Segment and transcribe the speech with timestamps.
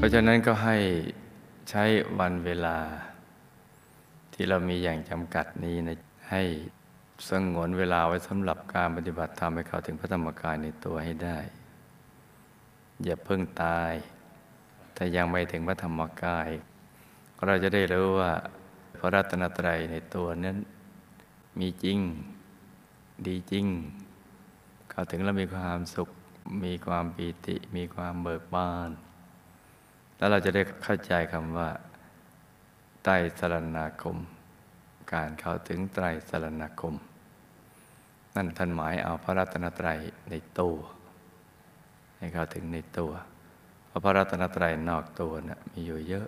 [0.00, 0.76] พราะฉะนั้นก็ให้
[1.70, 1.84] ใช้
[2.18, 2.78] วันเวลา
[4.32, 5.98] ที่เรามีอย่างจำกัดนี้นะ
[6.30, 6.42] ให้
[7.28, 11.38] สงวนเวลาไว้สำหรับการปฏิบัติธรรมให้เข้าถึงพระธรรมกายในตัวให้ได้
[13.04, 13.92] อย่าเพิ่งตาย
[14.94, 16.48] แต่ยังไม่ถึงพระธรรมกาย
[17.46, 18.32] เราจะได้รู้ว่า
[18.98, 20.56] พระรัตนตรัยในตัวนั้น
[21.58, 21.98] มีจริง
[23.26, 23.66] ดีจริง
[24.90, 26.08] เข้าถึงแล้วมีความสุข
[26.64, 28.90] มีความปีติ มีความเบิกบาน
[30.18, 31.68] แล้วเราจะได้เข้าใจคำว่า
[33.04, 34.16] ไตรสรณาคม
[35.14, 36.94] การเข้าถึงไตรสรณาคม
[38.34, 39.98] นั่นท่านหมายเอาพระรัตนตรัย
[40.30, 40.76] ในตัว
[42.18, 43.12] ให้เข้าถึงในตัว
[43.86, 46.26] เพราะพระรัตนตรัยนอกตัวนะ่ะมีอยู่เยอะ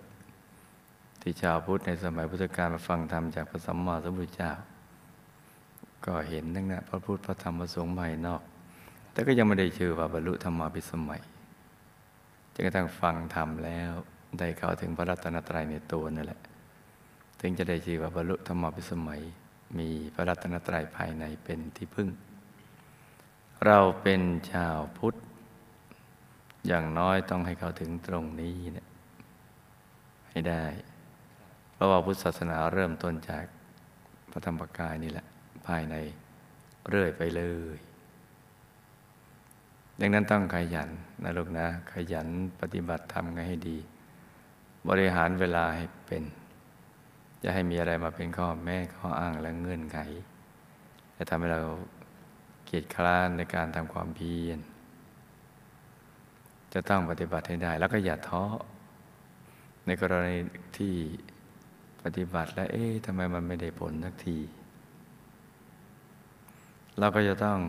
[1.21, 4.51] ที่ชาวพุทธในสมัยพุทธกาลมาฟังธรรมจากพระสัมมาสัมพุทธเจ้า
[6.05, 8.41] ก็เห็นนั่นนะพระพุทธพระธรรมพระสงฆ์ภายนอก
[9.11, 11.21] แต่ก็ยังไม่ได้ชื่อว่าบรรลุธรรมาภิสมัย
[12.53, 13.91] จนกระทั่งฟังธรรมแล้ว
[14.39, 16.41] ได้เข้าถึงพระรัตนตรัยในตัวนั่นแหละ
[17.39, 19.21] ถึงจะได้ชื่อว่าบรรลุธรรมาภิสมัย
[19.77, 22.09] มีพระรัตนตรัยภายในเป็นที่พึ่ง
[23.65, 24.21] เราเป็น
[24.51, 25.15] ชาวพุทธ
[26.67, 28.87] อย่างน้อยต้องให้เขาถึงตรงนี้เนี่ย
[30.29, 30.65] ให้ได้
[31.73, 33.45] เพราะว่าพุทธศาสนาเริ่มต้นจาก
[34.31, 35.25] พระธรรมกายนี่แหละ
[35.67, 35.95] ภายใน
[36.89, 37.43] เรื่อยไปเล
[37.75, 37.77] ย
[40.03, 40.89] ดังนั้นต้องขยัน
[41.23, 42.27] นะลูกนะ ขยัน
[42.61, 43.77] ปฏิบัติทำไงให้ดี
[44.89, 46.23] บริหารเวลาให้เป็น
[47.43, 49.99] จะให้มีอะไรมาเป็นข้อแม่ข้ออ้างและเงื่อนไข
[51.17, 51.61] จะทำให้เรา
[52.65, 54.59] เกียจคร้านในการทำความเพียร
[56.73, 58.43] จะต้องปฏิบัติให้ได้ แล้วก็อย่าท้อ
[59.85, 60.37] ในกรณี
[60.77, 60.93] ที่
[62.03, 64.37] ปฏิบัติแล้วเอ๊ะทำไมมันไม่ได้ผลสักที
[66.99, 67.59] เราก็จะต้อง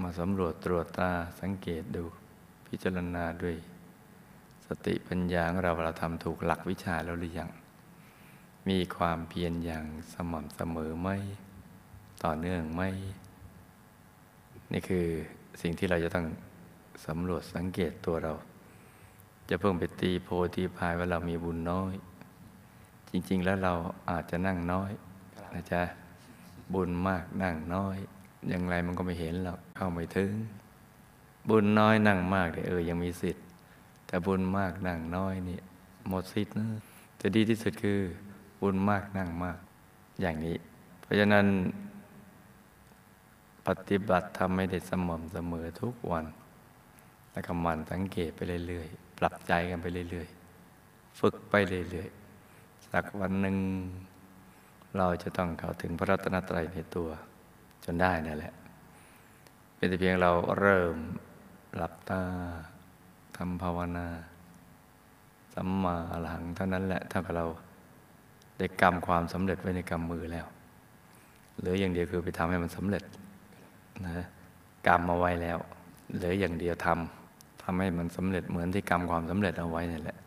[0.00, 2.04] มาสำรวจตรวจตาสังเกตดู
[2.66, 3.56] พิจารณาด้วย
[4.66, 7.50] สติปัญญาของเราเราทำถูกหลักวิชาแล้วหรือยัง
[8.68, 11.08] มีความเพียรอย่างสม่ำเสมอไหม
[12.24, 12.82] ต่อเนื่องไหม
[14.72, 15.06] นี่คือ
[15.60, 16.26] สิ่งที่เราจะต้อง
[17.06, 18.32] สำรวจสังเกตตัวเรา
[19.50, 21.94] จะเพิ่งไปตีโพตีพายว่าเรามีบุญน้อย
[23.10, 23.72] จริง ๆ แล้วเรา
[24.10, 24.90] อาจจะนั่งน้อย
[25.54, 25.82] นะจ๊ะ
[26.74, 27.96] บุญมากนั่งน้อย
[28.48, 30.32] อย่างไรมันก็ไม่เห็นหรอก เข้าไม่ถึง
[31.48, 33.44] บุญน้อยนั่งมากเนี่ยเออยังมีสิทธิ์
[34.06, 35.58] แต่บุญมากนั่งน้อยนี่
[36.08, 36.68] หมดสิทธิ์นะ
[37.16, 38.00] แต่ดีที่สุดคือ
[38.60, 39.58] บุญมากนั่งมาก
[40.20, 40.56] อย่างนี้
[41.00, 41.46] เพราะฉะนั้น
[43.66, 46.24] ปฏิบัติทำไม่ได้สม่ำเสมอทุกวัน
[47.32, 53.56] แล้วก็มันสังเกตไปเรื่อยๆ ปรับใจกันไปเรื่อยๆ ฝึกไปเรื่อยๆ สักวันหนึ่ง
[54.96, 57.08] เราจะต้องเข้าถึงพระรัตนตรัยในตัว
[57.84, 58.54] จนได้นั่นแหละ
[59.82, 60.96] เป็นแต่เพียงเราเริ่ม
[61.76, 62.22] หลับตา
[63.36, 64.06] ทำภาวนา
[65.54, 67.46] สัมมาหลังเท่านั้นแหละถ้ากับเรา
[68.58, 70.46] ได้กรรมความสำเร็จไว้ในกรรมมือแล้ว
[71.58, 73.02] เหลืออย่างเดียวคือไปทำให้มันสำเร็จ
[74.04, 74.24] นะ
[74.86, 75.58] กรรมมาไว้แล้ว
[76.14, 80.18] เหลืออย่างเดียวทำทำให้มันสำเร็จเหมือนที่กรรมความสำเร็จเอาไว้นี่แหละ